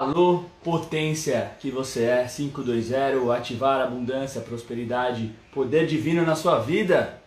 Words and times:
Alô, 0.00 0.44
potência 0.64 1.52
que 1.60 1.70
você 1.70 2.04
é, 2.04 2.24
520, 2.24 3.30
ativar 3.36 3.82
abundância, 3.82 4.40
prosperidade, 4.40 5.30
poder 5.52 5.86
divino 5.86 6.24
na 6.24 6.34
sua 6.34 6.58
vida. 6.58 7.20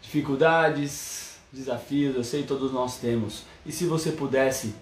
Dificuldades, 0.00 1.36
desafios, 1.52 2.16
eu 2.16 2.24
sei 2.24 2.42
todos 2.42 2.72
nós 2.72 2.98
temos. 2.98 3.44
E 3.64 3.70
se 3.70 3.86
você 3.86 4.10
pudesse 4.10 4.74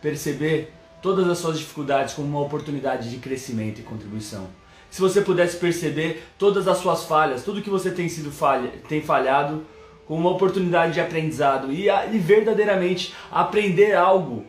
perceber 0.00 0.72
todas 1.02 1.28
as 1.28 1.38
suas 1.38 1.58
dificuldades 1.58 2.14
como 2.14 2.28
uma 2.28 2.42
oportunidade 2.42 3.10
de 3.10 3.16
crescimento 3.16 3.80
e 3.80 3.82
contribuição. 3.82 4.46
Se 4.88 5.00
você 5.00 5.20
pudesse 5.20 5.56
perceber 5.56 6.22
todas 6.38 6.68
as 6.68 6.78
suas 6.78 7.06
falhas, 7.06 7.42
tudo 7.42 7.60
que 7.60 7.68
você 7.68 7.90
tem 7.90 8.08
sido 8.08 8.30
falha, 8.30 8.70
tem 8.88 9.02
falhado 9.02 9.66
como 10.06 10.20
uma 10.20 10.30
oportunidade 10.30 10.92
de 10.92 11.00
aprendizado 11.00 11.72
e, 11.72 11.88
e 11.88 12.18
verdadeiramente 12.20 13.12
aprender 13.32 13.96
algo 13.96 14.46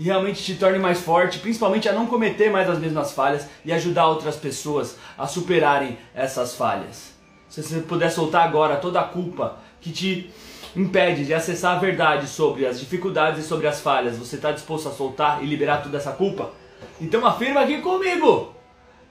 que 0.00 0.04
realmente 0.04 0.42
te 0.42 0.54
torne 0.54 0.78
mais 0.78 0.98
forte, 0.98 1.40
principalmente 1.40 1.86
a 1.86 1.92
não 1.92 2.06
cometer 2.06 2.50
mais 2.50 2.70
as 2.70 2.78
mesmas 2.78 3.12
falhas 3.12 3.46
e 3.62 3.70
ajudar 3.70 4.06
outras 4.06 4.34
pessoas 4.34 4.96
a 5.18 5.26
superarem 5.26 5.98
essas 6.14 6.54
falhas. 6.54 7.12
Se 7.50 7.62
você 7.62 7.80
puder 7.80 8.10
soltar 8.10 8.48
agora 8.48 8.76
toda 8.76 8.98
a 8.98 9.04
culpa 9.04 9.58
que 9.78 9.92
te 9.92 10.30
impede 10.74 11.26
de 11.26 11.34
acessar 11.34 11.76
a 11.76 11.78
verdade 11.78 12.26
sobre 12.28 12.64
as 12.64 12.80
dificuldades 12.80 13.44
e 13.44 13.46
sobre 13.46 13.66
as 13.66 13.82
falhas, 13.82 14.16
você 14.16 14.36
está 14.36 14.50
disposto 14.52 14.88
a 14.88 14.92
soltar 14.92 15.44
e 15.44 15.46
liberar 15.46 15.82
toda 15.82 15.98
essa 15.98 16.12
culpa? 16.12 16.50
Então 16.98 17.26
afirma 17.26 17.60
aqui 17.60 17.82
comigo! 17.82 18.54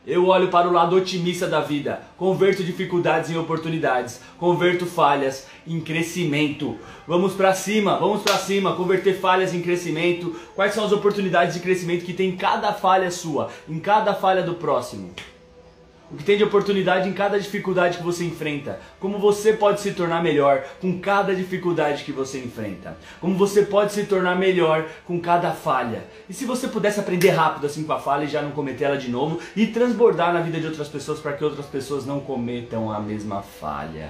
Eu 0.09 0.25
olho 0.25 0.47
para 0.47 0.67
o 0.67 0.73
lado 0.73 0.95
otimista 0.95 1.45
da 1.45 1.61
vida, 1.61 2.01
converto 2.17 2.63
dificuldades 2.63 3.29
em 3.29 3.37
oportunidades, 3.37 4.19
converto 4.39 4.87
falhas 4.87 5.45
em 5.67 5.79
crescimento. 5.79 6.79
Vamos 7.07 7.33
para 7.33 7.53
cima, 7.53 7.95
vamos 7.95 8.23
para 8.23 8.39
cima, 8.39 8.75
converter 8.75 9.19
falhas 9.19 9.53
em 9.53 9.61
crescimento. 9.61 10.35
Quais 10.55 10.73
são 10.73 10.83
as 10.83 10.91
oportunidades 10.91 11.53
de 11.53 11.59
crescimento 11.59 12.05
que 12.05 12.13
tem 12.13 12.29
em 12.29 12.35
cada 12.35 12.73
falha 12.73 13.11
sua, 13.11 13.51
em 13.69 13.79
cada 13.79 14.15
falha 14.15 14.41
do 14.41 14.55
próximo? 14.55 15.13
O 16.11 16.17
que 16.17 16.23
tem 16.23 16.37
de 16.37 16.43
oportunidade 16.43 17.07
em 17.07 17.13
cada 17.13 17.39
dificuldade 17.39 17.97
que 17.97 18.03
você 18.03 18.25
enfrenta, 18.25 18.79
como 18.99 19.19
você 19.19 19.53
pode 19.53 19.79
se 19.79 19.91
tornar 19.91 20.23
melhor 20.23 20.63
com 20.81 20.99
cada 20.99 21.35
dificuldade 21.35 22.03
que 22.03 22.11
você 22.11 22.39
enfrenta, 22.39 22.97
como 23.21 23.35
você 23.35 23.63
pode 23.63 23.93
se 23.93 24.05
tornar 24.05 24.35
melhor 24.35 24.87
com 25.05 25.19
cada 25.19 25.51
falha. 25.51 26.03
E 26.27 26.33
se 26.33 26.45
você 26.45 26.67
pudesse 26.67 26.99
aprender 26.99 27.29
rápido 27.29 27.67
assim 27.67 27.83
com 27.83 27.93
a 27.93 27.99
falha 27.99 28.23
e 28.23 28.27
já 28.27 28.41
não 28.41 28.51
cometer 28.51 28.85
ela 28.85 28.97
de 28.97 29.09
novo 29.09 29.39
e 29.55 29.67
transbordar 29.67 30.33
na 30.33 30.41
vida 30.41 30.59
de 30.59 30.65
outras 30.65 30.87
pessoas 30.87 31.19
para 31.19 31.33
que 31.33 31.43
outras 31.43 31.67
pessoas 31.67 32.05
não 32.05 32.19
cometam 32.19 32.91
a 32.91 32.99
mesma 32.99 33.41
falha. 33.41 34.09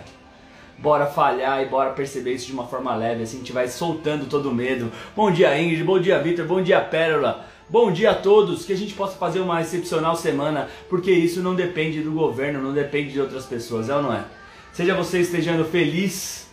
Bora 0.78 1.06
falhar 1.06 1.62
e 1.62 1.66
bora 1.66 1.90
perceber 1.90 2.36
isso 2.36 2.46
de 2.46 2.54
uma 2.54 2.66
forma 2.66 2.96
leve, 2.96 3.24
assim 3.24 3.36
a 3.36 3.40
gente 3.40 3.52
vai 3.52 3.68
soltando 3.68 4.28
todo 4.28 4.50
o 4.50 4.56
medo. 4.56 4.90
Bom 5.14 5.30
dia 5.30 5.60
Ingrid, 5.60 5.84
bom 5.84 6.00
dia 6.00 6.18
Victor, 6.20 6.46
bom 6.46 6.62
dia 6.62 6.80
Pérola. 6.80 7.46
Bom 7.72 7.92
dia 7.92 8.10
a 8.10 8.16
todos, 8.16 8.66
que 8.66 8.74
a 8.74 8.76
gente 8.76 8.96
possa 8.96 9.16
fazer 9.16 9.42
uma 9.42 9.62
excepcional 9.62 10.16
semana, 10.16 10.68
porque 10.90 11.12
isso 11.12 11.40
não 11.40 11.54
depende 11.54 12.02
do 12.02 12.12
governo, 12.12 12.64
não 12.64 12.74
depende 12.74 13.12
de 13.12 13.22
outras 13.22 13.46
pessoas, 13.46 13.90
é 13.90 13.96
ou 13.96 14.02
não 14.02 14.12
é? 14.12 14.26
Seja 14.74 14.96
você 14.96 15.20
estejando 15.20 15.64
feliz, 15.64 16.48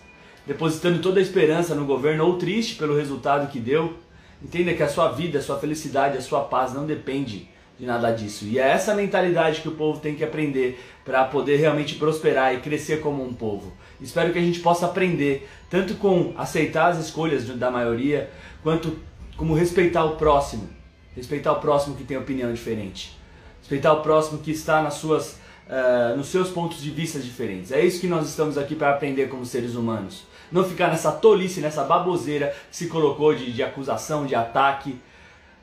depositando 0.46 1.00
toda 1.00 1.18
a 1.18 1.22
esperança 1.22 1.74
no 1.74 1.86
governo 1.86 2.26
ou 2.26 2.36
triste 2.36 2.74
pelo 2.74 2.94
resultado 2.94 3.50
que 3.50 3.58
deu, 3.58 3.94
entenda 4.42 4.74
que 4.74 4.82
a 4.82 4.88
sua 4.90 5.10
vida, 5.10 5.38
a 5.38 5.42
sua 5.42 5.58
felicidade, 5.58 6.18
a 6.18 6.20
sua 6.20 6.42
paz 6.42 6.74
não 6.74 6.84
depende 6.84 7.48
de 7.80 7.86
nada 7.86 8.10
disso. 8.10 8.44
E 8.44 8.58
é 8.58 8.68
essa 8.68 8.94
mentalidade 8.94 9.62
que 9.62 9.68
o 9.68 9.72
povo 9.72 9.98
tem 9.98 10.16
que 10.16 10.24
aprender 10.24 10.78
para 11.02 11.24
poder 11.24 11.56
realmente 11.56 11.94
prosperar 11.94 12.54
e 12.54 12.60
crescer 12.60 13.00
como 13.00 13.24
um 13.24 13.32
povo. 13.32 13.72
Espero 14.02 14.34
que 14.34 14.38
a 14.38 14.42
gente 14.42 14.60
possa 14.60 14.84
aprender 14.84 15.48
tanto 15.70 15.94
com 15.94 16.34
aceitar 16.36 16.90
as 16.90 16.98
escolhas 16.98 17.46
da 17.46 17.70
maioria, 17.70 18.28
quanto 18.62 18.98
como 19.34 19.54
respeitar 19.54 20.04
o 20.04 20.16
próximo 20.16 20.75
Respeitar 21.16 21.52
o 21.52 21.60
próximo 21.60 21.96
que 21.96 22.04
tem 22.04 22.16
opinião 22.16 22.52
diferente. 22.52 23.18
Respeitar 23.60 23.94
o 23.94 24.02
próximo 24.02 24.38
que 24.38 24.50
está 24.50 24.82
nas 24.82 24.94
suas, 24.94 25.38
uh, 25.66 26.16
nos 26.16 26.28
seus 26.28 26.50
pontos 26.50 26.82
de 26.82 26.90
vista 26.90 27.18
diferentes. 27.18 27.72
É 27.72 27.84
isso 27.84 28.00
que 28.00 28.06
nós 28.06 28.28
estamos 28.28 28.58
aqui 28.58 28.74
para 28.74 28.90
aprender 28.90 29.28
como 29.28 29.44
seres 29.46 29.74
humanos. 29.74 30.24
Não 30.52 30.62
ficar 30.62 30.88
nessa 30.88 31.10
tolice, 31.10 31.60
nessa 31.60 31.82
baboseira 31.82 32.54
que 32.70 32.76
se 32.76 32.86
colocou 32.88 33.34
de, 33.34 33.50
de 33.50 33.62
acusação, 33.62 34.26
de 34.26 34.34
ataque, 34.34 35.00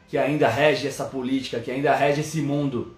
que 0.09 0.17
ainda 0.17 0.47
rege 0.47 0.87
essa 0.87 1.05
política, 1.05 1.59
que 1.59 1.71
ainda 1.71 1.95
rege 1.95 2.21
esse 2.21 2.41
mundo. 2.41 2.95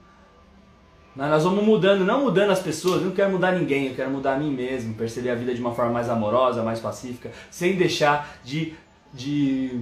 Mas 1.16 1.30
nós 1.30 1.44
vamos 1.44 1.64
mudando, 1.64 2.04
não 2.04 2.22
mudando 2.22 2.52
as 2.52 2.60
pessoas, 2.60 3.02
eu 3.02 3.08
não 3.08 3.16
quero 3.16 3.32
mudar 3.32 3.54
ninguém, 3.54 3.88
eu 3.88 3.96
quero 3.96 4.12
mudar 4.12 4.34
a 4.34 4.38
mim 4.38 4.52
mesmo, 4.52 4.94
perceber 4.96 5.30
a 5.30 5.36
vida 5.36 5.54
de 5.54 5.62
uma 5.62 5.74
forma 5.74 5.92
mais 5.92 6.10
amorosa, 6.10 6.62
mais 6.62 6.80
pacífica, 6.80 7.32
sem 7.50 7.76
deixar 7.76 8.38
de, 8.44 8.74
de, 9.14 9.80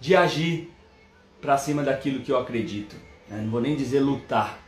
de 0.00 0.16
agir 0.16 0.73
para 1.44 1.58
cima 1.58 1.82
daquilo 1.82 2.20
que 2.20 2.32
eu 2.32 2.38
acredito. 2.38 2.96
Né? 3.28 3.42
Não 3.42 3.50
vou 3.50 3.60
nem 3.60 3.76
dizer 3.76 4.00
lutar, 4.00 4.58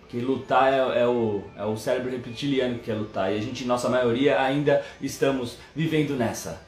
porque 0.00 0.18
lutar 0.18 0.72
é, 0.72 1.02
é, 1.02 1.06
o, 1.06 1.44
é 1.56 1.64
o 1.64 1.76
cérebro 1.76 2.10
reptiliano 2.10 2.74
que 2.74 2.86
quer 2.86 2.94
lutar. 2.94 3.32
E 3.32 3.36
a 3.36 3.40
gente, 3.40 3.64
nossa 3.64 3.88
maioria, 3.88 4.40
ainda 4.40 4.84
estamos 5.00 5.58
vivendo 5.76 6.16
nessa. 6.16 6.66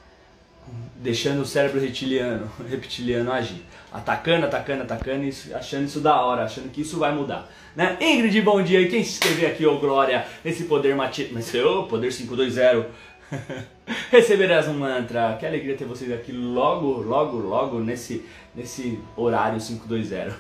Deixando 0.95 1.41
o 1.41 1.47
cérebro 1.47 1.81
reptiliano, 1.81 2.49
reptiliano 2.71 3.33
agir. 3.33 3.65
Atacando, 3.93 4.47
atacando, 4.47 4.85
atacando, 4.85 5.29
achando 5.53 5.85
isso 5.85 6.01
da 6.01 6.21
hora, 6.21 6.45
achando 6.45 6.71
que 6.71 6.83
isso 6.83 6.99
vai 6.99 7.13
mudar. 7.13 7.51
Né? 7.75 7.97
Ingrid, 8.01 8.41
bom 8.43 8.63
dia. 8.63 8.81
E 8.81 8.89
quem 8.89 9.03
se 9.03 9.13
inscrever 9.13 9.51
aqui, 9.51 9.67
ô 9.67 9.79
Glória, 9.81 10.25
esse 10.45 10.65
poder 10.65 10.95
mati... 10.95 11.29
Mas, 11.33 11.53
ô, 11.57 11.85
poder 11.85 12.13
520 12.13 12.87
Receberás 14.11 14.69
um 14.69 14.75
mantra. 14.75 15.37
Que 15.39 15.47
alegria 15.47 15.77
ter 15.77 15.85
vocês 15.85 16.13
aqui 16.13 16.33
logo, 16.33 17.03
logo, 17.03 17.39
logo 17.39 17.81
nesse, 17.81 18.25
nesse 18.55 18.99
horário 19.17 19.61
520. 19.61 20.37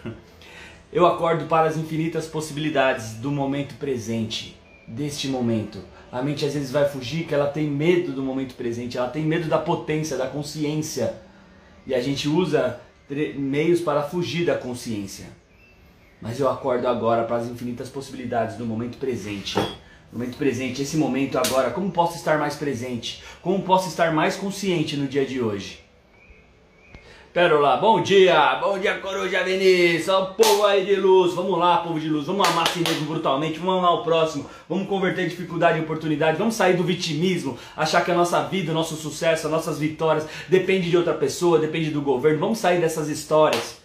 Eu 0.93 1.06
acordo 1.06 1.47
para 1.47 1.69
as 1.69 1.77
infinitas 1.77 2.27
possibilidades 2.27 3.15
do 3.15 3.31
momento 3.31 3.77
presente, 3.77 4.56
deste 4.87 5.28
momento. 5.28 5.78
A 6.11 6.21
mente 6.21 6.44
às 6.44 6.55
vezes 6.55 6.71
vai 6.71 6.88
fugir, 6.88 7.27
que 7.27 7.34
ela 7.34 7.47
tem 7.47 7.69
medo 7.69 8.12
do 8.12 8.22
momento 8.22 8.55
presente, 8.55 8.99
ela 8.99 9.09
tem 9.09 9.25
medo 9.25 9.49
da 9.49 9.59
potência, 9.59 10.17
da 10.17 10.27
consciência. 10.27 11.15
E 11.87 11.94
a 11.94 12.00
gente 12.00 12.28
usa 12.28 12.81
meios 13.37 13.81
para 13.81 14.03
fugir 14.03 14.44
da 14.44 14.56
consciência. 14.56 15.27
Mas 16.21 16.38
eu 16.38 16.49
acordo 16.49 16.87
agora 16.87 17.25
para 17.25 17.37
as 17.37 17.49
infinitas 17.49 17.88
possibilidades 17.88 18.56
do 18.56 18.67
momento 18.67 18.99
presente 18.99 19.59
momento 20.12 20.37
presente, 20.37 20.82
esse 20.82 20.97
momento 20.97 21.38
agora, 21.38 21.71
como 21.71 21.91
posso 21.91 22.16
estar 22.16 22.38
mais 22.38 22.56
presente? 22.56 23.22
Como 23.41 23.62
posso 23.62 23.88
estar 23.88 24.12
mais 24.12 24.37
consciente 24.37 24.97
no 24.97 25.06
dia 25.06 25.25
de 25.25 25.41
hoje? 25.41 25.81
Pérola, 27.32 27.76
bom 27.76 28.03
dia, 28.03 28.56
bom 28.56 28.76
dia 28.76 28.99
Coruja 28.99 29.44
Vinícius, 29.44 30.09
o 30.09 30.26
povo 30.34 30.66
aí 30.66 30.84
de 30.84 30.97
luz, 30.97 31.32
vamos 31.32 31.56
lá 31.56 31.78
povo 31.78 32.00
de 32.00 32.09
luz, 32.09 32.26
vamos 32.26 32.44
amar 32.49 32.66
assim 32.66 32.81
mesmo 32.81 33.06
brutalmente, 33.06 33.56
vamos 33.60 33.78
amar 33.78 33.94
o 33.94 34.03
próximo, 34.03 34.50
vamos 34.69 34.88
converter 34.88 35.28
dificuldade 35.28 35.78
em 35.78 35.82
oportunidade, 35.82 36.37
vamos 36.37 36.56
sair 36.56 36.76
do 36.76 36.82
vitimismo, 36.82 37.56
achar 37.76 38.04
que 38.04 38.10
a 38.10 38.16
nossa 38.16 38.43
vida, 38.43 38.72
o 38.72 38.75
nosso 38.75 38.97
sucesso, 38.97 39.47
as 39.47 39.53
nossas 39.53 39.78
vitórias 39.78 40.26
depende 40.49 40.91
de 40.91 40.97
outra 40.97 41.15
pessoa, 41.15 41.60
depende 41.60 41.91
do 41.91 42.03
governo, 42.03 42.41
vamos 42.41 42.59
sair 42.59 42.81
dessas 42.81 43.09
histórias. 43.09 43.78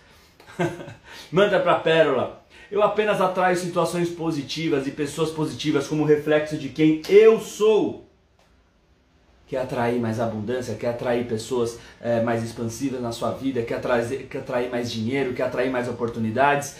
Manda 1.32 1.60
pra 1.60 1.76
Pérola, 1.76 2.44
eu 2.72 2.82
apenas 2.82 3.22
atraio 3.22 3.56
situações 3.56 4.10
positivas 4.10 4.88
e 4.88 4.92
pessoas 4.92 5.30
positivas 5.30 5.88
como 5.88 6.04
reflexo 6.04 6.58
de 6.58 6.70
quem 6.70 7.02
eu 7.08 7.40
sou. 7.40 8.06
Quer 9.48 9.58
atrair 9.58 10.00
mais 10.00 10.20
abundância, 10.20 10.74
quer 10.74 10.90
atrair 10.90 11.28
pessoas 11.28 11.78
é, 12.02 12.22
mais 12.24 12.44
expansivas 12.44 13.00
na 13.00 13.12
sua 13.12 13.32
vida, 13.32 13.62
quer, 13.62 13.80
trazer, 13.80 14.28
quer 14.28 14.40
atrair 14.40 14.72
mais 14.72 14.92
dinheiro, 14.92 15.34
quer 15.34 15.44
atrair 15.44 15.70
mais 15.70 15.88
oportunidades, 15.88 16.78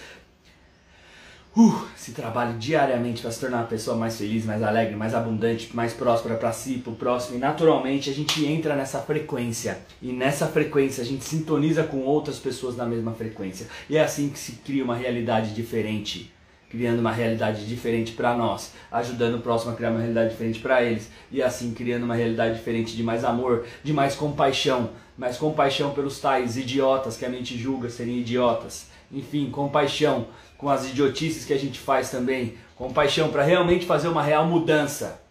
uh, 1.56 1.88
se 1.96 2.12
trabalha 2.12 2.54
diariamente 2.54 3.22
para 3.22 3.32
se 3.32 3.40
tornar 3.40 3.58
uma 3.58 3.68
pessoa 3.68 3.96
mais 3.96 4.18
feliz, 4.18 4.46
mais 4.46 4.62
alegre, 4.62 4.96
mais 4.96 5.14
abundante, 5.14 5.70
mais 5.74 5.94
próspera 5.94 6.36
para 6.36 6.52
si, 6.52 6.78
para 6.78 6.92
o 6.92 6.96
próximo. 6.96 7.38
E 7.38 7.40
naturalmente 7.40 8.10
a 8.10 8.14
gente 8.14 8.46
entra 8.46 8.76
nessa 8.76 9.00
frequência. 9.00 9.80
E 10.02 10.12
nessa 10.12 10.48
frequência 10.48 11.02
a 11.02 11.06
gente 11.06 11.24
sintoniza 11.24 11.84
com 11.84 12.02
outras 12.02 12.38
pessoas 12.38 12.76
na 12.76 12.86
mesma 12.86 13.14
frequência. 13.14 13.68
E 13.90 13.98
é 13.98 14.04
assim 14.04 14.30
que 14.30 14.40
se 14.40 14.54
cria 14.54 14.84
uma 14.84 14.96
realidade 14.96 15.54
diferente. 15.54 16.32
Criando 16.70 17.00
uma 17.00 17.12
realidade 17.12 17.66
diferente 17.66 18.12
para 18.12 18.36
nós, 18.36 18.74
ajudando 18.92 19.36
o 19.36 19.42
próximo 19.42 19.72
a 19.72 19.76
criar 19.76 19.92
uma 19.92 20.00
realidade 20.00 20.32
diferente 20.32 20.60
para 20.60 20.84
eles, 20.84 21.10
e 21.32 21.42
assim 21.42 21.74
criando 21.74 22.04
uma 22.04 22.16
realidade 22.16 22.56
diferente 22.56 22.98
de 22.98 23.04
mais 23.04 23.24
amor, 23.24 23.66
de 23.82 23.94
mais 23.94 24.16
compaixão, 24.16 24.90
mais 25.18 25.38
compaixão 25.38 25.92
pelos 25.92 26.20
tais 26.20 26.58
idiotas 26.58 27.16
que 27.16 27.24
a 27.24 27.30
mente 27.30 27.58
julga 27.58 27.90
serem 27.90 28.20
idiotas. 28.20 28.88
Enfim, 29.16 29.50
compaixão 29.50 30.28
com 30.58 30.70
as 30.70 30.90
idiotices 30.90 31.46
que 31.46 31.54
a 31.54 31.58
gente 31.58 31.80
faz 31.80 32.12
também, 32.12 32.56
compaixão 32.76 33.30
para 33.30 33.44
realmente 33.44 33.86
fazer 33.86 34.10
uma 34.10 34.22
real 34.22 34.46
mudança. 34.46 35.22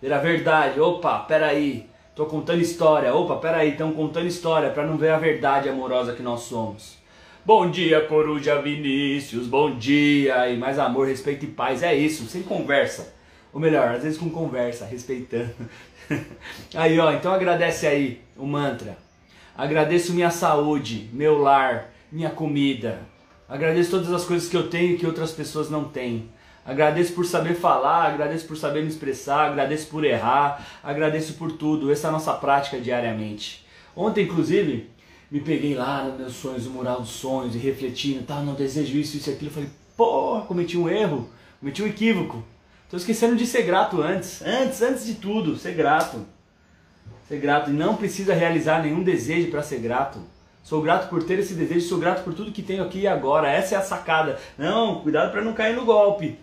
Ver 0.00 0.14
a 0.14 0.18
verdade, 0.18 0.80
opa, 0.80 1.18
peraí, 1.18 1.86
tô 2.16 2.24
contando 2.24 2.62
história, 2.62 3.14
opa, 3.14 3.36
peraí, 3.36 3.72
estão 3.72 3.92
contando 3.92 4.26
história 4.26 4.70
para 4.70 4.86
não 4.86 4.96
ver 4.96 5.10
a 5.10 5.18
verdade 5.18 5.68
amorosa 5.68 6.14
que 6.14 6.22
nós 6.22 6.40
somos. 6.40 6.96
Bom 7.44 7.70
dia, 7.70 8.00
Coruja 8.00 8.62
Vinícius, 8.62 9.46
bom 9.46 9.76
dia, 9.76 10.48
e 10.48 10.56
mais 10.56 10.78
amor, 10.78 11.06
respeito 11.06 11.44
e 11.44 11.48
paz, 11.48 11.82
é 11.82 11.94
isso, 11.94 12.26
sem 12.26 12.42
conversa. 12.42 13.14
Ou 13.52 13.60
melhor, 13.60 13.94
às 13.94 14.04
vezes 14.04 14.18
com 14.18 14.30
conversa, 14.30 14.86
respeitando. 14.86 15.54
aí, 16.74 16.98
ó, 16.98 17.12
então 17.12 17.32
agradece 17.32 17.86
aí 17.86 18.22
o 18.38 18.46
mantra. 18.46 18.96
Agradeço 19.56 20.14
minha 20.14 20.30
saúde, 20.30 21.10
meu 21.12 21.36
lar, 21.38 21.90
minha 22.10 22.30
comida, 22.30 23.00
Agradeço 23.48 23.90
todas 23.90 24.12
as 24.12 24.24
coisas 24.24 24.48
que 24.48 24.56
eu 24.56 24.68
tenho 24.68 24.94
e 24.94 24.98
que 24.98 25.06
outras 25.06 25.32
pessoas 25.32 25.70
não 25.70 25.84
têm. 25.84 26.28
Agradeço 26.66 27.14
por 27.14 27.24
saber 27.24 27.54
falar, 27.54 28.12
agradeço 28.12 28.46
por 28.46 28.58
saber 28.58 28.82
me 28.82 28.88
expressar, 28.88 29.48
agradeço 29.48 29.86
por 29.86 30.04
errar, 30.04 30.66
agradeço 30.82 31.32
por 31.34 31.52
tudo. 31.52 31.90
Essa 31.90 32.08
é 32.08 32.10
a 32.10 32.12
nossa 32.12 32.34
prática 32.34 32.78
diariamente. 32.78 33.64
Ontem, 33.96 34.24
inclusive, 34.24 34.90
me 35.30 35.40
peguei 35.40 35.74
lá 35.74 36.04
nos 36.04 36.18
meus 36.18 36.32
sonhos, 36.34 36.66
no 36.66 36.72
mural 36.72 37.00
dos 37.00 37.08
sonhos, 37.08 37.54
e 37.54 37.58
refletindo, 37.58 38.22
tá, 38.22 38.40
não 38.40 38.52
desejo 38.52 38.98
isso, 38.98 39.16
isso 39.16 39.30
e 39.30 39.32
aquilo. 39.32 39.50
Falei, 39.50 39.70
pô, 39.96 40.42
cometi 40.42 40.76
um 40.76 40.86
erro, 40.86 41.30
cometi 41.58 41.82
um 41.82 41.86
equívoco. 41.86 42.44
Tô 42.90 42.98
esquecendo 42.98 43.34
de 43.34 43.46
ser 43.46 43.62
grato 43.62 44.02
antes. 44.02 44.42
Antes, 44.42 44.82
antes 44.82 45.06
de 45.06 45.14
tudo, 45.14 45.56
ser 45.56 45.72
grato. 45.72 46.26
Ser 47.26 47.38
grato. 47.38 47.70
E 47.70 47.72
não 47.72 47.96
precisa 47.96 48.34
realizar 48.34 48.82
nenhum 48.82 49.02
desejo 49.02 49.50
para 49.50 49.62
ser 49.62 49.78
grato. 49.78 50.18
Sou 50.68 50.82
grato 50.82 51.08
por 51.08 51.22
ter 51.22 51.38
esse 51.38 51.54
desejo, 51.54 51.88
sou 51.88 51.96
grato 51.96 52.22
por 52.22 52.34
tudo 52.34 52.52
que 52.52 52.60
tenho 52.60 52.84
aqui 52.84 53.00
e 53.00 53.06
agora. 53.06 53.50
Essa 53.50 53.74
é 53.74 53.78
a 53.78 53.80
sacada. 53.80 54.38
Não, 54.58 54.96
cuidado 54.96 55.32
para 55.32 55.40
não 55.40 55.54
cair 55.54 55.74
no 55.74 55.86
golpe. 55.86 56.38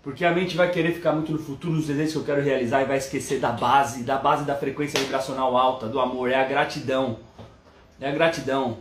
Porque 0.00 0.24
a 0.24 0.30
mente 0.30 0.56
vai 0.56 0.70
querer 0.70 0.92
ficar 0.92 1.10
muito 1.10 1.32
no 1.32 1.40
futuro, 1.40 1.72
nos 1.74 1.88
desejos 1.88 2.12
que 2.12 2.18
eu 2.20 2.24
quero 2.24 2.40
realizar 2.40 2.82
e 2.82 2.84
vai 2.84 2.98
esquecer 2.98 3.40
da 3.40 3.50
base, 3.50 4.04
da 4.04 4.16
base 4.16 4.44
da 4.44 4.54
frequência 4.54 5.00
vibracional 5.00 5.56
alta, 5.56 5.88
do 5.88 5.98
amor, 5.98 6.30
é 6.30 6.36
a 6.36 6.44
gratidão. 6.44 7.18
É 8.00 8.08
a 8.08 8.12
gratidão. 8.12 8.78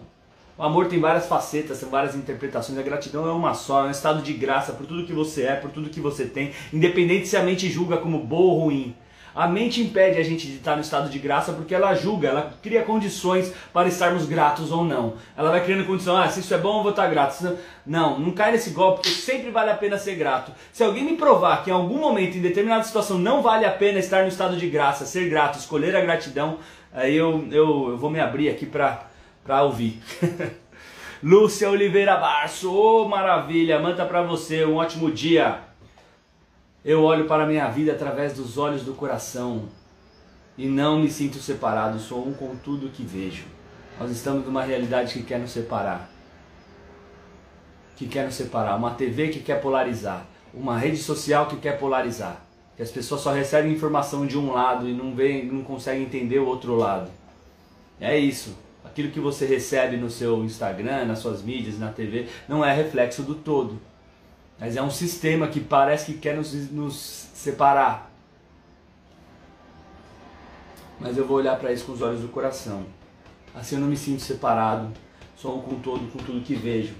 O 0.55 0.61
amor 0.61 0.85
tem 0.85 0.99
várias 0.99 1.25
facetas, 1.25 1.79
tem 1.79 1.89
várias 1.89 2.13
interpretações. 2.13 2.77
A 2.77 2.83
gratidão 2.83 3.27
é 3.27 3.31
uma 3.31 3.55
só, 3.55 3.85
é 3.85 3.87
um 3.87 3.91
estado 3.91 4.21
de 4.21 4.33
graça 4.33 4.73
por 4.73 4.85
tudo 4.85 5.07
que 5.07 5.13
você 5.13 5.45
é, 5.45 5.55
por 5.55 5.71
tudo 5.71 5.89
que 5.89 5.99
você 5.99 6.25
tem, 6.25 6.51
independente 6.71 7.27
se 7.27 7.35
a 7.35 7.41
mente 7.41 7.67
julga 7.67 7.97
como 7.97 8.19
bom 8.19 8.43
ou 8.43 8.59
ruim. 8.65 8.95
A 9.35 9.47
mente 9.47 9.81
impede 9.81 10.19
a 10.19 10.23
gente 10.23 10.45
de 10.45 10.57
estar 10.57 10.75
no 10.75 10.81
estado 10.81 11.09
de 11.09 11.17
graça 11.17 11.53
porque 11.53 11.73
ela 11.73 11.95
julga, 11.95 12.27
ela 12.27 12.53
cria 12.61 12.83
condições 12.83 13.51
para 13.73 13.87
estarmos 13.87 14.25
gratos 14.25 14.71
ou 14.71 14.83
não. 14.83 15.15
Ela 15.35 15.49
vai 15.49 15.63
criando 15.63 15.87
condição, 15.87 16.15
ah, 16.15 16.29
se 16.29 16.41
isso 16.41 16.53
é 16.53 16.57
bom 16.57 16.77
eu 16.77 16.83
vou 16.83 16.91
estar 16.91 17.07
grato. 17.07 17.57
Não, 17.85 18.19
não 18.19 18.31
cai 18.31 18.51
nesse 18.51 18.69
golpe 18.69 19.01
porque 19.01 19.09
sempre 19.09 19.49
vale 19.49 19.71
a 19.71 19.75
pena 19.75 19.97
ser 19.97 20.15
grato. 20.15 20.51
Se 20.71 20.83
alguém 20.83 21.03
me 21.03 21.17
provar 21.17 21.63
que 21.63 21.71
em 21.71 21.73
algum 21.73 21.97
momento, 21.97 22.37
em 22.37 22.41
determinada 22.41 22.83
situação, 22.83 23.17
não 23.17 23.41
vale 23.41 23.65
a 23.65 23.71
pena 23.71 23.97
estar 23.97 24.21
no 24.21 24.27
estado 24.27 24.55
de 24.55 24.69
graça, 24.69 25.05
ser 25.05 25.27
grato, 25.29 25.57
escolher 25.57 25.95
a 25.95 26.01
gratidão, 26.01 26.59
aí 26.93 27.15
eu, 27.15 27.47
eu, 27.51 27.89
eu 27.89 27.97
vou 27.97 28.11
me 28.11 28.19
abrir 28.19 28.49
aqui 28.49 28.67
para 28.67 29.63
ouvir. 29.63 29.99
Lúcia 31.23 31.69
Oliveira 31.69 32.17
Barço, 32.17 32.69
oh, 32.69 33.07
maravilha, 33.07 33.79
manda 33.79 34.05
para 34.05 34.21
você, 34.21 34.65
um 34.65 34.75
ótimo 34.75 35.09
dia. 35.09 35.59
Eu 36.85 37.01
olho 37.03 37.25
para 37.25 37.43
a 37.43 37.47
minha 37.47 37.69
vida 37.69 37.93
através 37.93 38.33
dos 38.33 38.57
olhos 38.57 38.83
do 38.83 38.93
coração 38.93 39.69
e 40.57 40.67
não 40.67 40.99
me 40.99 41.09
sinto 41.09 41.37
separado, 41.37 41.97
sou 41.97 42.27
um 42.27 42.33
com 42.33 42.57
tudo 42.57 42.89
que 42.89 43.03
vejo. 43.03 43.45
Nós 43.97 44.11
estamos 44.11 44.45
numa 44.45 44.63
realidade 44.63 45.13
que 45.13 45.23
quer 45.23 45.39
nos 45.39 45.51
separar. 45.51 46.09
Que 47.95 48.05
quer 48.05 48.25
nos 48.25 48.35
separar. 48.35 48.75
Uma 48.75 48.91
TV 48.91 49.29
que 49.29 49.39
quer 49.39 49.61
polarizar. 49.61 50.25
Uma 50.53 50.77
rede 50.77 50.97
social 50.97 51.45
que 51.45 51.55
quer 51.55 51.79
polarizar. 51.79 52.45
Que 52.75 52.83
as 52.83 52.91
pessoas 52.91 53.21
só 53.21 53.31
recebem 53.31 53.71
informação 53.71 54.27
de 54.27 54.37
um 54.37 54.51
lado 54.51 54.89
e 54.89 54.93
não, 54.93 55.15
vê, 55.15 55.41
não 55.43 55.63
conseguem 55.63 56.03
entender 56.03 56.39
o 56.39 56.47
outro 56.47 56.75
lado. 56.75 57.09
É 57.99 58.17
isso. 58.17 58.57
Aquilo 58.83 59.09
que 59.09 59.21
você 59.21 59.45
recebe 59.45 59.95
no 59.95 60.09
seu 60.09 60.43
Instagram, 60.43 61.05
nas 61.05 61.19
suas 61.19 61.41
mídias, 61.41 61.79
na 61.79 61.91
TV, 61.93 62.27
não 62.47 62.65
é 62.65 62.73
reflexo 62.73 63.23
do 63.23 63.35
todo. 63.35 63.79
Mas 64.59 64.75
é 64.75 64.81
um 64.81 64.89
sistema 64.89 65.47
que 65.47 65.59
parece 65.59 66.13
que 66.13 66.19
quer 66.19 66.35
nos, 66.35 66.53
nos 66.71 66.95
separar. 67.33 68.11
Mas 70.99 71.17
eu 71.17 71.27
vou 71.27 71.37
olhar 71.37 71.57
para 71.57 71.71
isso 71.71 71.85
com 71.85 71.91
os 71.91 72.01
olhos 72.01 72.21
do 72.21 72.29
coração. 72.29 72.85
Assim 73.53 73.75
eu 73.75 73.81
não 73.81 73.87
me 73.87 73.97
sinto 73.97 74.21
separado. 74.21 74.91
Sou 75.35 75.57
um 75.57 75.61
com 75.61 75.79
todo, 75.79 76.11
com 76.11 76.19
tudo 76.19 76.43
que 76.43 76.55
vejo. 76.55 76.95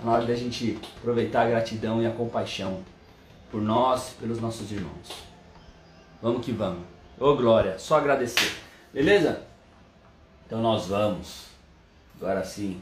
É 0.00 0.04
na 0.04 0.12
hora 0.12 0.26
da 0.26 0.34
gente 0.34 0.78
aproveitar 0.98 1.42
a 1.42 1.50
gratidão 1.50 2.02
e 2.02 2.06
a 2.06 2.10
compaixão 2.10 2.82
por 3.50 3.60
nós, 3.60 4.14
pelos 4.18 4.40
nossos 4.40 4.72
irmãos. 4.72 5.10
Vamos 6.22 6.44
que 6.44 6.52
vamos. 6.52 6.84
Ô 7.20 7.26
oh, 7.26 7.36
glória, 7.36 7.78
só 7.78 7.98
agradecer. 7.98 8.52
Beleza? 8.92 9.42
Então 10.46 10.60
nós 10.60 10.86
vamos. 10.86 11.44
Agora 12.16 12.44
sim. 12.44 12.80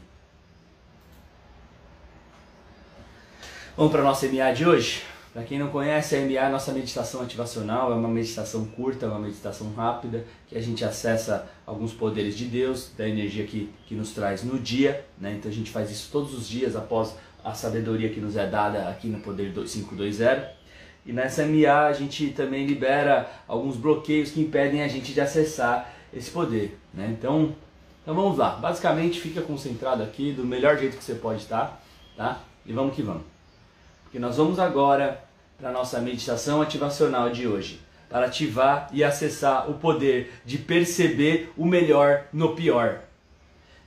Vamos 3.75 3.91
para 3.91 4.01
a 4.01 4.05
nossa 4.05 4.27
MA 4.27 4.51
de 4.51 4.67
hoje? 4.67 5.01
Para 5.33 5.41
quem 5.41 5.57
não 5.57 5.69
conhece, 5.69 6.15
a 6.15 6.19
MA 6.19 6.47
é 6.47 6.49
nossa 6.51 6.71
meditação 6.71 7.23
ativacional, 7.23 7.91
é 7.91 7.95
uma 7.95 8.07
meditação 8.07 8.65
curta, 8.65 9.07
uma 9.07 9.17
meditação 9.17 9.73
rápida, 9.73 10.23
que 10.47 10.55
a 10.55 10.61
gente 10.61 10.85
acessa 10.85 11.49
alguns 11.65 11.91
poderes 11.91 12.37
de 12.37 12.45
Deus, 12.45 12.91
da 12.95 13.09
energia 13.09 13.43
que, 13.47 13.73
que 13.87 13.95
nos 13.95 14.11
traz 14.11 14.43
no 14.43 14.59
dia. 14.59 15.03
Né? 15.19 15.33
Então 15.33 15.49
a 15.49 15.53
gente 15.53 15.71
faz 15.71 15.89
isso 15.89 16.09
todos 16.11 16.37
os 16.37 16.47
dias 16.47 16.75
após 16.75 17.15
a 17.43 17.55
sabedoria 17.55 18.09
que 18.09 18.19
nos 18.19 18.37
é 18.37 18.45
dada 18.45 18.87
aqui 18.87 19.07
no 19.07 19.21
Poder 19.21 19.51
520. 19.51 20.49
E 21.03 21.11
nessa 21.11 21.43
MA 21.43 21.87
a 21.87 21.93
gente 21.93 22.27
também 22.29 22.67
libera 22.67 23.27
alguns 23.47 23.75
bloqueios 23.75 24.29
que 24.29 24.39
impedem 24.39 24.83
a 24.83 24.87
gente 24.87 25.13
de 25.13 25.19
acessar 25.19 25.91
esse 26.13 26.29
poder. 26.29 26.77
Né? 26.93 27.07
Então, 27.17 27.55
então 28.03 28.13
vamos 28.13 28.37
lá. 28.37 28.51
Basicamente 28.51 29.19
fica 29.19 29.41
concentrado 29.41 30.03
aqui 30.03 30.31
do 30.31 30.45
melhor 30.45 30.77
jeito 30.77 30.95
que 30.95 31.03
você 31.03 31.15
pode 31.15 31.41
estar. 31.41 31.83
Tá? 32.15 32.43
E 32.67 32.71
vamos 32.71 32.95
que 32.95 33.01
vamos 33.01 33.32
que 34.13 34.19
nós 34.19 34.37
vamos 34.37 34.59
agora 34.59 35.23
para 35.57 35.69
a 35.69 35.71
nossa 35.71 35.99
meditação 35.99 36.61
ativacional 36.61 37.31
de 37.31 37.47
hoje, 37.47 37.81
para 38.07 38.27
ativar 38.27 38.87
e 38.93 39.03
acessar 39.03 39.67
o 39.67 39.73
poder 39.73 40.31
de 40.45 40.59
perceber 40.59 41.51
o 41.57 41.65
melhor 41.65 42.25
no 42.31 42.55
pior, 42.55 42.99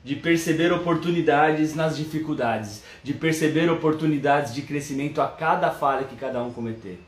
de 0.02 0.16
perceber 0.16 0.72
oportunidades 0.72 1.76
nas 1.76 1.96
dificuldades, 1.96 2.82
de 3.04 3.14
perceber 3.14 3.70
oportunidades 3.70 4.52
de 4.52 4.62
crescimento 4.62 5.20
a 5.20 5.28
cada 5.28 5.70
falha 5.70 6.08
que 6.08 6.16
cada 6.16 6.42
um 6.42 6.52
cometer. 6.52 7.00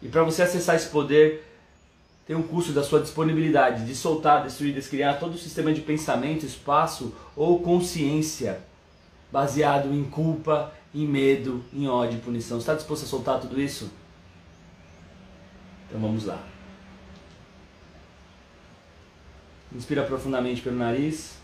E 0.00 0.08
para 0.08 0.22
você 0.22 0.40
acessar 0.40 0.74
esse 0.74 0.88
poder, 0.88 1.46
tem 2.26 2.34
um 2.34 2.42
custo 2.42 2.72
da 2.72 2.82
sua 2.82 3.02
disponibilidade 3.02 3.84
de 3.84 3.94
soltar, 3.94 4.42
destruir, 4.42 4.72
descriar 4.72 5.20
todo 5.20 5.34
o 5.34 5.38
sistema 5.38 5.70
de 5.70 5.82
pensamento, 5.82 6.46
espaço 6.46 7.14
ou 7.36 7.60
consciência 7.60 8.58
baseado 9.30 9.92
em 9.92 10.04
culpa, 10.04 10.72
em 10.94 11.06
medo, 11.06 11.64
em 11.72 11.88
ódio, 11.88 12.20
punição. 12.20 12.58
Está 12.58 12.74
disposto 12.74 13.04
a 13.04 13.06
soltar 13.06 13.40
tudo 13.40 13.60
isso? 13.60 13.90
Então 15.88 16.00
vamos 16.00 16.24
lá. 16.24 16.40
Inspira 19.74 20.04
profundamente 20.04 20.62
pelo 20.62 20.76
nariz. 20.76 21.36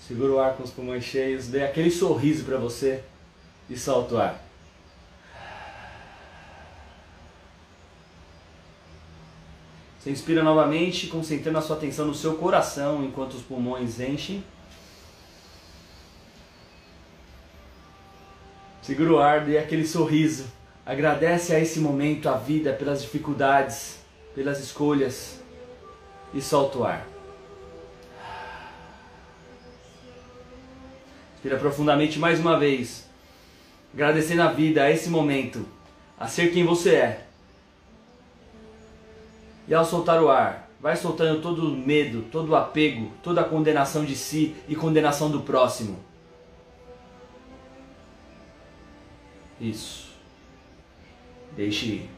Segura 0.00 0.32
o 0.32 0.40
ar 0.40 0.56
com 0.56 0.62
os 0.62 0.70
pulmões 0.70 1.04
cheios. 1.04 1.48
Dê 1.48 1.62
aquele 1.62 1.90
sorriso 1.90 2.44
para 2.44 2.56
você 2.56 3.04
e 3.68 3.76
solta 3.76 4.14
o 4.14 4.18
ar. 4.18 4.42
Você 9.98 10.10
inspira 10.10 10.42
novamente, 10.42 11.06
concentrando 11.06 11.58
a 11.58 11.62
sua 11.62 11.76
atenção 11.76 12.06
no 12.06 12.14
seu 12.14 12.34
coração 12.34 13.04
enquanto 13.04 13.34
os 13.34 13.42
pulmões 13.42 14.00
enchem. 14.00 14.42
Segura 18.82 19.12
o 19.12 19.18
ar, 19.20 19.44
dê 19.44 19.58
aquele 19.58 19.86
sorriso. 19.86 20.46
Agradece 20.84 21.54
a 21.54 21.60
esse 21.60 21.78
momento, 21.78 22.28
a 22.28 22.36
vida, 22.36 22.72
pelas 22.72 23.00
dificuldades, 23.00 24.00
pelas 24.34 24.58
escolhas. 24.58 25.40
E 26.34 26.42
solta 26.42 26.78
o 26.78 26.84
ar. 26.84 27.06
Respira 31.34 31.56
profundamente 31.58 32.18
mais 32.18 32.40
uma 32.40 32.58
vez. 32.58 33.08
Agradecendo 33.94 34.42
a 34.42 34.48
vida, 34.48 34.82
a 34.82 34.90
esse 34.90 35.08
momento, 35.08 35.64
a 36.18 36.26
ser 36.26 36.52
quem 36.52 36.64
você 36.64 36.94
é. 36.96 37.26
E 39.68 39.74
ao 39.74 39.84
soltar 39.84 40.20
o 40.20 40.28
ar, 40.28 40.68
vai 40.80 40.96
soltando 40.96 41.40
todo 41.40 41.68
o 41.68 41.76
medo, 41.76 42.22
todo 42.32 42.50
o 42.50 42.56
apego, 42.56 43.12
toda 43.22 43.42
a 43.42 43.44
condenação 43.44 44.04
de 44.04 44.16
si 44.16 44.56
e 44.68 44.74
condenação 44.74 45.30
do 45.30 45.40
próximo. 45.42 45.98
Isso. 49.62 50.10
Deixe 51.54 51.86
ir. 51.86 52.10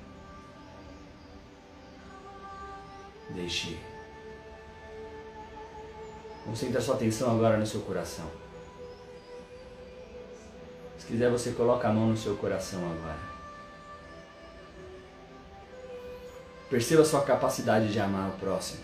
Deixe 3.34 3.72
ir. 3.72 3.80
Concentre 6.46 6.78
a 6.78 6.80
sua 6.80 6.94
atenção 6.94 7.30
agora 7.30 7.58
no 7.58 7.66
seu 7.66 7.82
coração. 7.82 8.24
Se 10.96 11.06
quiser, 11.06 11.30
você 11.30 11.52
coloca 11.52 11.86
a 11.86 11.92
mão 11.92 12.08
no 12.08 12.16
seu 12.16 12.34
coração 12.34 12.80
agora. 12.90 13.34
Perceba 16.70 17.02
a 17.02 17.04
sua 17.04 17.22
capacidade 17.22 17.92
de 17.92 18.00
amar 18.00 18.30
o 18.30 18.38
próximo. 18.38 18.82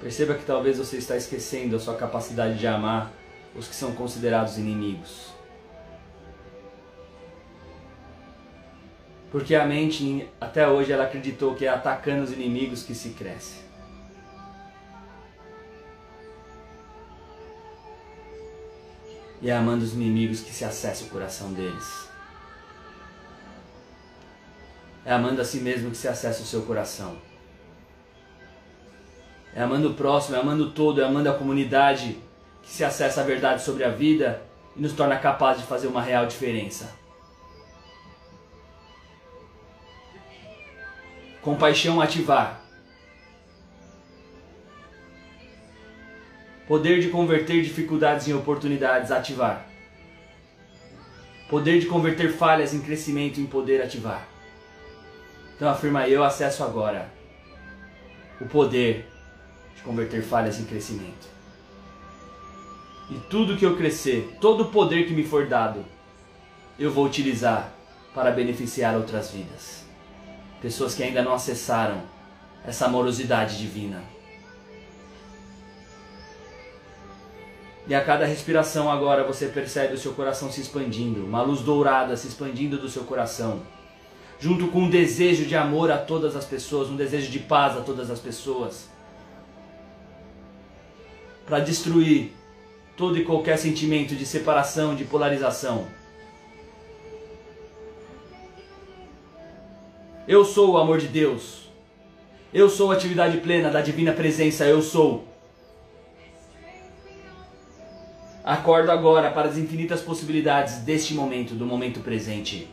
Perceba 0.00 0.34
que 0.34 0.46
talvez 0.46 0.78
você 0.78 0.96
está 0.96 1.14
esquecendo 1.14 1.76
a 1.76 1.78
sua 1.78 1.94
capacidade 1.94 2.58
de 2.58 2.66
amar 2.66 3.12
os 3.54 3.68
que 3.68 3.74
são 3.74 3.94
considerados 3.94 4.56
inimigos. 4.56 5.34
Porque 9.34 9.56
a 9.56 9.66
mente, 9.66 10.28
até 10.40 10.68
hoje, 10.68 10.92
ela 10.92 11.02
acreditou 11.02 11.56
que 11.56 11.66
é 11.66 11.68
atacando 11.68 12.22
os 12.22 12.30
inimigos 12.30 12.84
que 12.84 12.94
se 12.94 13.08
cresce. 13.08 13.56
E 19.42 19.50
é 19.50 19.56
amando 19.56 19.82
os 19.82 19.92
inimigos 19.92 20.40
que 20.40 20.52
se 20.52 20.64
acessa 20.64 21.02
o 21.02 21.08
coração 21.08 21.52
deles. 21.52 22.08
É 25.04 25.12
amando 25.12 25.40
a 25.40 25.44
si 25.44 25.58
mesmo 25.58 25.90
que 25.90 25.96
se 25.96 26.06
acessa 26.06 26.40
o 26.40 26.46
seu 26.46 26.62
coração. 26.62 27.18
É 29.52 29.62
amando 29.62 29.90
o 29.90 29.94
próximo, 29.94 30.36
é 30.36 30.38
amando 30.38 30.66
o 30.66 30.70
todo, 30.70 31.00
é 31.00 31.04
amando 31.04 31.28
a 31.28 31.34
comunidade 31.34 32.18
que 32.62 32.70
se 32.70 32.84
acessa 32.84 33.22
a 33.22 33.24
verdade 33.24 33.64
sobre 33.64 33.82
a 33.82 33.90
vida 33.90 34.40
e 34.76 34.80
nos 34.80 34.92
torna 34.92 35.18
capazes 35.18 35.62
de 35.62 35.68
fazer 35.68 35.88
uma 35.88 36.00
real 36.00 36.24
diferença. 36.24 37.02
Compaixão 41.44 42.00
ativar. 42.00 42.58
Poder 46.66 47.02
de 47.02 47.08
converter 47.08 47.62
dificuldades 47.62 48.26
em 48.26 48.32
oportunidades 48.32 49.10
ativar. 49.10 49.68
Poder 51.50 51.80
de 51.80 51.86
converter 51.86 52.32
falhas 52.32 52.72
em 52.72 52.80
crescimento 52.80 53.38
em 53.42 53.44
poder 53.44 53.82
ativar. 53.82 54.26
Então 55.54 55.68
afirma 55.68 56.08
eu 56.08 56.24
acesso 56.24 56.64
agora 56.64 57.12
o 58.40 58.46
poder 58.46 59.06
de 59.76 59.82
converter 59.82 60.22
falhas 60.22 60.58
em 60.58 60.64
crescimento. 60.64 61.28
E 63.10 63.16
tudo 63.28 63.58
que 63.58 63.66
eu 63.66 63.76
crescer, 63.76 64.38
todo 64.40 64.62
o 64.62 64.70
poder 64.70 65.06
que 65.06 65.12
me 65.12 65.24
for 65.24 65.46
dado, 65.46 65.84
eu 66.78 66.90
vou 66.90 67.04
utilizar 67.04 67.70
para 68.14 68.30
beneficiar 68.30 68.96
outras 68.96 69.30
vidas. 69.30 69.83
Pessoas 70.64 70.94
que 70.94 71.02
ainda 71.02 71.20
não 71.20 71.34
acessaram 71.34 72.00
essa 72.66 72.86
amorosidade 72.86 73.58
divina. 73.58 74.02
E 77.86 77.94
a 77.94 78.02
cada 78.02 78.24
respiração 78.24 78.90
agora 78.90 79.24
você 79.24 79.48
percebe 79.48 79.92
o 79.92 79.98
seu 79.98 80.14
coração 80.14 80.50
se 80.50 80.62
expandindo, 80.62 81.22
uma 81.22 81.42
luz 81.42 81.60
dourada 81.60 82.16
se 82.16 82.28
expandindo 82.28 82.78
do 82.78 82.88
seu 82.88 83.04
coração, 83.04 83.60
junto 84.40 84.68
com 84.68 84.84
um 84.84 84.88
desejo 84.88 85.44
de 85.44 85.54
amor 85.54 85.90
a 85.90 85.98
todas 85.98 86.34
as 86.34 86.46
pessoas, 86.46 86.88
um 86.88 86.96
desejo 86.96 87.30
de 87.30 87.40
paz 87.40 87.76
a 87.76 87.82
todas 87.82 88.10
as 88.10 88.18
pessoas, 88.18 88.88
para 91.44 91.60
destruir 91.60 92.32
todo 92.96 93.18
e 93.18 93.24
qualquer 93.26 93.58
sentimento 93.58 94.16
de 94.16 94.24
separação, 94.24 94.94
de 94.94 95.04
polarização. 95.04 95.86
Eu 100.26 100.44
sou 100.44 100.72
o 100.72 100.78
amor 100.78 100.98
de 100.98 101.08
Deus. 101.08 101.68
Eu 102.52 102.68
sou 102.68 102.90
a 102.90 102.94
atividade 102.94 103.38
plena 103.38 103.70
da 103.70 103.80
divina 103.80 104.12
presença. 104.12 104.64
Eu 104.64 104.80
sou. 104.80 105.26
Acordo 108.42 108.90
agora 108.90 109.30
para 109.30 109.48
as 109.48 109.56
infinitas 109.56 110.02
possibilidades 110.02 110.78
deste 110.78 111.14
momento, 111.14 111.54
do 111.54 111.64
momento 111.64 112.00
presente. 112.00 112.68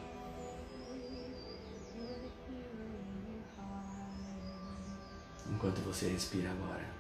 Enquanto 5.50 5.80
você 5.80 6.08
respira 6.08 6.50
agora 6.50 6.92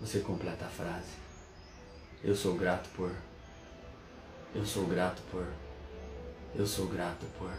você 0.00 0.20
completa 0.20 0.64
a 0.64 0.68
frase. 0.68 1.12
Eu 2.24 2.34
sou 2.34 2.54
grato 2.54 2.88
por. 2.96 3.14
Eu 4.54 4.64
sou 4.64 4.86
grato 4.86 5.22
por. 5.30 5.46
Eu 6.54 6.66
sou 6.66 6.86
grato 6.86 7.26
por. 7.38 7.52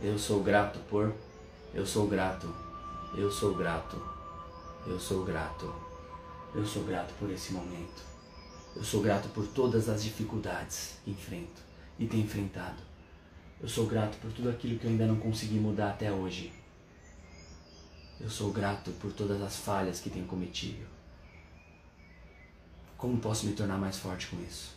Eu 0.00 0.16
sou 0.16 0.44
grato 0.44 0.78
por. 0.88 1.12
Eu 1.74 1.84
sou 1.84 2.06
grato. 2.06 2.54
Eu 3.16 3.28
sou 3.28 3.56
grato. 3.56 4.00
Eu 4.86 4.98
sou 4.98 5.24
grato. 5.24 5.74
Eu 6.54 6.64
sou 6.64 6.84
grato 6.84 7.12
por 7.18 7.28
esse 7.30 7.52
momento. 7.52 8.02
Eu 8.76 8.84
sou 8.84 9.02
grato 9.02 9.28
por 9.30 9.44
todas 9.48 9.88
as 9.88 10.04
dificuldades 10.04 10.98
que 11.04 11.10
enfrento 11.10 11.60
e 11.98 12.06
tenho 12.06 12.22
enfrentado. 12.22 12.80
Eu 13.60 13.68
sou 13.68 13.86
grato 13.86 14.16
por 14.18 14.32
tudo 14.32 14.48
aquilo 14.50 14.78
que 14.78 14.84
eu 14.84 14.90
ainda 14.90 15.04
não 15.04 15.16
consegui 15.16 15.58
mudar 15.58 15.90
até 15.90 16.12
hoje. 16.12 16.52
Eu 18.20 18.30
sou 18.30 18.52
grato 18.52 18.92
por 19.00 19.12
todas 19.12 19.42
as 19.42 19.56
falhas 19.56 19.98
que 19.98 20.10
tenho 20.10 20.26
cometido. 20.26 20.86
Como 22.96 23.18
posso 23.18 23.46
me 23.46 23.52
tornar 23.52 23.78
mais 23.78 23.98
forte 23.98 24.28
com 24.28 24.40
isso? 24.42 24.76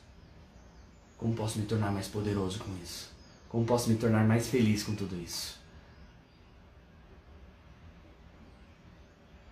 Como 1.16 1.36
posso 1.36 1.60
me 1.60 1.68
tornar 1.68 1.92
mais 1.92 2.08
poderoso 2.08 2.58
com 2.58 2.76
isso? 2.82 3.12
Como 3.52 3.66
posso 3.66 3.90
me 3.90 3.98
tornar 3.98 4.26
mais 4.26 4.48
feliz 4.48 4.82
com 4.82 4.96
tudo 4.96 5.14
isso? 5.22 5.60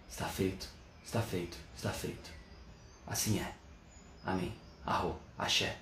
Está 0.09 0.25
feito, 0.25 0.69
está 1.03 1.21
feito, 1.21 1.57
está 1.75 1.91
feito. 1.91 2.29
Assim 3.05 3.41
é. 3.41 3.53
Amém. 4.23 4.53
Arro, 4.85 5.19
axé. 5.37 5.77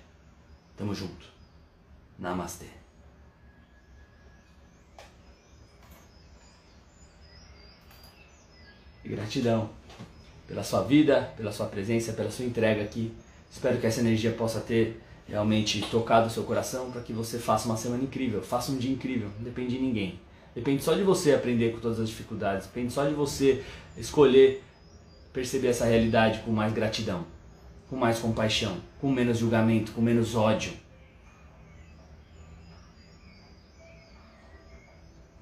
Tamo 0.76 0.92
junto. 0.92 1.26
Namastê. 2.18 2.66
E 9.04 9.08
gratidão 9.10 9.70
pela 10.48 10.64
sua 10.64 10.82
vida, 10.82 11.32
pela 11.36 11.52
sua 11.52 11.66
presença, 11.68 12.14
pela 12.14 12.32
sua 12.32 12.46
entrega 12.46 12.82
aqui. 12.82 13.14
Espero 13.48 13.78
que 13.78 13.86
essa 13.86 14.00
energia 14.00 14.32
possa 14.32 14.60
ter 14.60 15.00
realmente 15.28 15.82
tocado 15.90 16.26
o 16.26 16.30
seu 16.30 16.42
coração 16.42 16.90
para 16.90 17.02
que 17.02 17.12
você 17.12 17.38
faça 17.38 17.68
uma 17.68 17.76
semana 17.76 18.02
incrível, 18.02 18.42
faça 18.42 18.72
um 18.72 18.78
dia 18.78 18.92
incrível, 18.92 19.28
não 19.36 19.44
depende 19.44 19.76
de 19.76 19.78
ninguém. 19.78 20.18
Depende 20.54 20.82
só 20.82 20.94
de 20.94 21.02
você 21.02 21.34
aprender 21.34 21.72
com 21.72 21.78
todas 21.78 22.00
as 22.00 22.08
dificuldades, 22.08 22.66
depende 22.66 22.92
só 22.92 23.06
de 23.06 23.14
você 23.14 23.62
escolher 23.96 24.64
perceber 25.32 25.68
essa 25.68 25.84
realidade 25.84 26.40
com 26.40 26.50
mais 26.50 26.72
gratidão, 26.72 27.24
com 27.88 27.96
mais 27.96 28.18
compaixão, 28.18 28.78
com 29.00 29.12
menos 29.12 29.38
julgamento, 29.38 29.92
com 29.92 30.00
menos 30.00 30.34
ódio. 30.34 30.72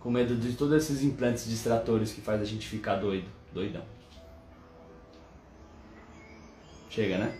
Com 0.00 0.11
medo 0.11 0.37
de 0.37 0.52
todos 0.52 0.75
esses 0.75 1.02
implantes 1.02 1.49
distratores 1.49 2.12
que 2.12 2.21
faz 2.21 2.40
a 2.40 2.45
gente 2.45 2.66
ficar 2.66 2.97
doido, 2.97 3.26
doidão. 3.52 3.83
Chega, 6.90 7.19
né? 7.19 7.38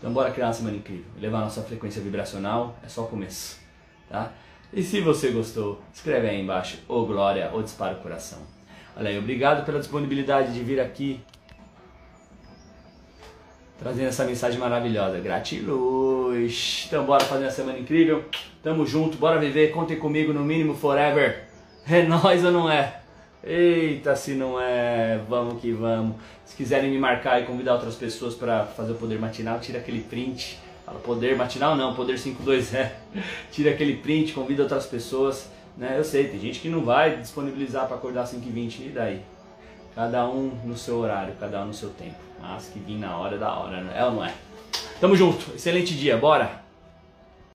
Então 0.00 0.12
bora 0.12 0.32
criar 0.32 0.46
uma 0.46 0.52
semana 0.54 0.76
incrível. 0.76 1.04
Levar 1.20 1.38
a 1.38 1.42
nossa 1.42 1.62
frequência 1.62 2.02
vibracional 2.02 2.74
é 2.82 2.88
só 2.88 3.04
o 3.04 3.06
começo, 3.06 3.60
tá? 4.08 4.32
E 4.72 4.82
se 4.82 5.00
você 5.00 5.30
gostou, 5.30 5.80
escreve 5.92 6.26
aí 6.28 6.40
embaixo 6.40 6.78
ou 6.88 7.06
glória 7.06 7.50
ou 7.52 7.62
dispara 7.62 7.94
o 7.94 8.00
coração. 8.00 8.38
Olha 8.96 9.10
aí, 9.10 9.18
obrigado 9.18 9.64
pela 9.66 9.78
disponibilidade 9.78 10.54
de 10.54 10.62
vir 10.62 10.80
aqui 10.80 11.20
trazendo 13.80 14.08
essa 14.08 14.24
mensagem 14.24 14.58
maravilhosa. 14.58 15.18
Gratiluz. 15.20 16.84
Então 16.86 17.04
bora 17.04 17.24
fazer 17.24 17.44
uma 17.44 17.50
semana 17.50 17.78
incrível. 17.78 18.24
Tamo 18.62 18.86
junto, 18.86 19.16
bora 19.16 19.40
viver. 19.40 19.72
Contem 19.72 19.98
comigo 19.98 20.32
no 20.32 20.44
mínimo 20.44 20.74
forever. 20.74 21.48
É 21.88 22.02
nós 22.02 22.44
ou 22.44 22.52
não 22.52 22.70
é? 22.70 23.00
Eita, 23.42 24.14
se 24.14 24.34
não 24.34 24.60
é, 24.60 25.18
vamos 25.28 25.60
que 25.60 25.72
vamos. 25.72 26.16
Se 26.44 26.54
quiserem 26.54 26.90
me 26.90 26.98
marcar 26.98 27.40
e 27.40 27.46
convidar 27.46 27.74
outras 27.74 27.94
pessoas 27.94 28.34
para 28.34 28.64
fazer 28.64 28.92
o 28.92 28.96
poder 28.96 29.18
matinal, 29.18 29.58
tira 29.58 29.78
aquele 29.78 30.00
print. 30.02 30.58
Fala 30.84 30.98
poder 30.98 31.36
matinal 31.36 31.76
não, 31.76 31.94
poder 31.94 32.18
52 32.18 32.74
é. 32.74 32.96
Tira 33.50 33.70
aquele 33.70 33.96
print, 33.96 34.32
convida 34.32 34.62
outras 34.62 34.86
pessoas. 34.86 35.48
Né? 35.76 35.94
Eu 35.96 36.04
sei, 36.04 36.28
tem 36.28 36.38
gente 36.38 36.60
que 36.60 36.68
não 36.68 36.84
vai 36.84 37.16
disponibilizar 37.16 37.86
para 37.86 37.96
acordar 37.96 38.26
5 38.26 38.46
e 38.46 38.50
20 38.50 38.88
daí? 38.90 39.20
Cada 39.94 40.28
um 40.28 40.52
no 40.64 40.76
seu 40.76 40.98
horário, 40.98 41.34
cada 41.40 41.62
um 41.62 41.66
no 41.66 41.74
seu 41.74 41.90
tempo. 41.90 42.16
Mas 42.40 42.66
que 42.66 42.78
vir 42.78 42.98
na 42.98 43.16
hora 43.16 43.38
da 43.38 43.52
hora, 43.52 43.80
né? 43.80 43.94
é 43.96 44.04
ou 44.04 44.12
não 44.12 44.24
é? 44.24 44.32
Tamo 45.00 45.16
junto, 45.16 45.54
excelente 45.54 45.94
dia, 45.94 46.16
bora! 46.16 46.59